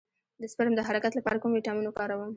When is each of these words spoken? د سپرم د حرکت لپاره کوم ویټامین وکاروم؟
د 0.41 0.43
سپرم 0.51 0.73
د 0.75 0.81
حرکت 0.87 1.13
لپاره 1.15 1.41
کوم 1.41 1.51
ویټامین 1.53 1.85
وکاروم؟ 1.87 2.29